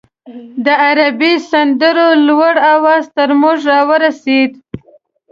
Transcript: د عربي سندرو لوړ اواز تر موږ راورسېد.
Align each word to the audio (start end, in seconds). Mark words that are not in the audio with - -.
د 0.65 0.67
عربي 0.85 1.33
سندرو 1.49 2.07
لوړ 2.27 2.55
اواز 2.73 3.03
تر 3.15 3.29
موږ 3.41 3.57
راورسېد. 3.71 4.51